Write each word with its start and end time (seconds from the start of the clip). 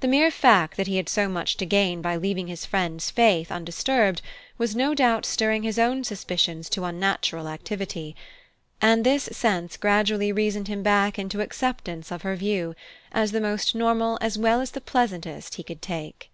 The 0.00 0.08
mere 0.08 0.30
fact 0.30 0.76
that 0.76 0.88
he 0.88 0.98
had 0.98 1.08
so 1.08 1.26
much 1.26 1.56
to 1.56 1.64
gain 1.64 2.02
by 2.02 2.16
leaving 2.16 2.48
his 2.48 2.66
friend's 2.66 3.08
faith 3.10 3.50
undisturbed 3.50 4.20
was 4.58 4.76
no 4.76 4.92
doubt 4.94 5.24
stirring 5.24 5.62
his 5.62 5.78
own 5.78 6.04
suspicions 6.04 6.68
to 6.68 6.84
unnatural 6.84 7.48
activity; 7.48 8.14
and 8.82 9.04
this 9.06 9.22
sense 9.32 9.78
gradually 9.78 10.32
reasoned 10.32 10.68
him 10.68 10.82
back 10.82 11.18
into 11.18 11.40
acceptance 11.40 12.10
of 12.12 12.20
her 12.20 12.36
view, 12.36 12.74
as 13.10 13.32
the 13.32 13.40
most 13.40 13.74
normal 13.74 14.18
as 14.20 14.36
well 14.36 14.60
as 14.60 14.72
the 14.72 14.82
pleasantest 14.82 15.54
he 15.54 15.62
could 15.62 15.80
take. 15.80 16.28